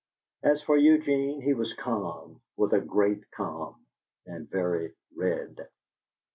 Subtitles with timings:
[0.41, 3.85] As for Eugene, he was calm with a great calm,
[4.25, 5.69] and very red.